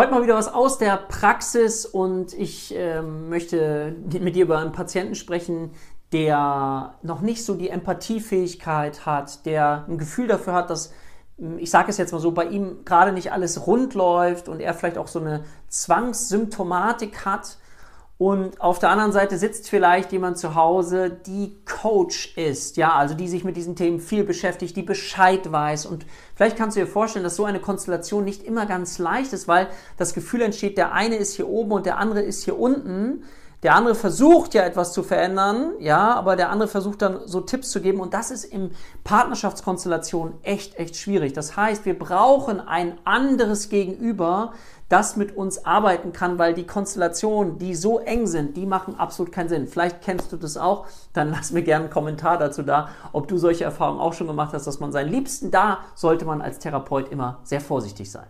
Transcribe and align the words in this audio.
Heute 0.00 0.12
mal 0.12 0.22
wieder 0.22 0.36
was 0.36 0.48
aus 0.48 0.78
der 0.78 0.96
Praxis 0.96 1.84
und 1.84 2.32
ich 2.32 2.74
äh, 2.74 3.02
möchte 3.02 3.94
mit 4.18 4.34
dir 4.34 4.44
über 4.44 4.56
einen 4.56 4.72
Patienten 4.72 5.14
sprechen, 5.14 5.72
der 6.10 6.94
noch 7.02 7.20
nicht 7.20 7.44
so 7.44 7.54
die 7.54 7.68
Empathiefähigkeit 7.68 9.04
hat, 9.04 9.44
der 9.44 9.84
ein 9.86 9.98
Gefühl 9.98 10.26
dafür 10.26 10.54
hat, 10.54 10.70
dass, 10.70 10.94
hm, 11.36 11.58
ich 11.58 11.70
sage 11.70 11.90
es 11.90 11.98
jetzt 11.98 12.12
mal 12.12 12.18
so, 12.18 12.32
bei 12.32 12.46
ihm 12.46 12.86
gerade 12.86 13.12
nicht 13.12 13.30
alles 13.32 13.66
rund 13.66 13.92
läuft 13.92 14.48
und 14.48 14.60
er 14.60 14.72
vielleicht 14.72 14.96
auch 14.96 15.06
so 15.06 15.18
eine 15.18 15.44
Zwangssymptomatik 15.68 17.26
hat 17.26 17.58
und 18.20 18.60
auf 18.60 18.78
der 18.78 18.90
anderen 18.90 19.12
Seite 19.12 19.38
sitzt 19.38 19.70
vielleicht 19.70 20.12
jemand 20.12 20.36
zu 20.36 20.54
Hause, 20.54 21.08
die 21.08 21.56
Coach 21.64 22.36
ist, 22.36 22.76
ja, 22.76 22.92
also 22.92 23.14
die 23.14 23.28
sich 23.28 23.44
mit 23.44 23.56
diesen 23.56 23.76
Themen 23.76 23.98
viel 23.98 24.24
beschäftigt, 24.24 24.76
die 24.76 24.82
Bescheid 24.82 25.50
weiß. 25.50 25.86
Und 25.86 26.04
vielleicht 26.34 26.58
kannst 26.58 26.76
du 26.76 26.80
dir 26.80 26.86
vorstellen, 26.86 27.22
dass 27.24 27.36
so 27.36 27.46
eine 27.46 27.60
Konstellation 27.60 28.22
nicht 28.22 28.42
immer 28.42 28.66
ganz 28.66 28.98
leicht 28.98 29.32
ist, 29.32 29.48
weil 29.48 29.68
das 29.96 30.12
Gefühl 30.12 30.42
entsteht, 30.42 30.76
der 30.76 30.92
eine 30.92 31.16
ist 31.16 31.36
hier 31.36 31.48
oben 31.48 31.72
und 31.72 31.86
der 31.86 31.96
andere 31.96 32.20
ist 32.20 32.44
hier 32.44 32.58
unten. 32.58 33.24
Der 33.62 33.74
andere 33.74 33.94
versucht 33.94 34.54
ja 34.54 34.62
etwas 34.62 34.94
zu 34.94 35.02
verändern, 35.02 35.72
ja, 35.80 36.14
aber 36.14 36.34
der 36.34 36.48
andere 36.48 36.66
versucht 36.68 37.02
dann 37.02 37.20
so 37.26 37.42
Tipps 37.42 37.70
zu 37.70 37.82
geben 37.82 38.00
und 38.00 38.14
das 38.14 38.30
ist 38.30 38.44
im 38.44 38.70
Partnerschaftskonstellation 39.04 40.32
echt, 40.42 40.76
echt 40.78 40.96
schwierig. 40.96 41.34
Das 41.34 41.56
heißt, 41.56 41.84
wir 41.84 41.98
brauchen 41.98 42.58
ein 42.58 42.96
anderes 43.04 43.68
Gegenüber, 43.68 44.54
das 44.88 45.16
mit 45.16 45.36
uns 45.36 45.66
arbeiten 45.66 46.12
kann, 46.12 46.38
weil 46.38 46.54
die 46.54 46.66
Konstellationen, 46.66 47.58
die 47.58 47.74
so 47.74 47.98
eng 47.98 48.26
sind, 48.26 48.56
die 48.56 48.64
machen 48.64 48.98
absolut 48.98 49.30
keinen 49.30 49.50
Sinn. 49.50 49.66
Vielleicht 49.68 50.00
kennst 50.00 50.32
du 50.32 50.38
das 50.38 50.56
auch, 50.56 50.86
dann 51.12 51.30
lass 51.30 51.52
mir 51.52 51.62
gerne 51.62 51.84
einen 51.84 51.92
Kommentar 51.92 52.38
dazu 52.38 52.62
da, 52.62 52.88
ob 53.12 53.28
du 53.28 53.36
solche 53.36 53.64
Erfahrungen 53.64 54.00
auch 54.00 54.14
schon 54.14 54.26
gemacht 54.26 54.54
hast, 54.54 54.66
dass 54.66 54.80
man 54.80 54.90
seinen 54.90 55.10
Liebsten 55.10 55.50
da 55.50 55.80
sollte 55.94 56.24
man 56.24 56.40
als 56.40 56.60
Therapeut 56.60 57.10
immer 57.10 57.40
sehr 57.44 57.60
vorsichtig 57.60 58.10
sein. 58.10 58.26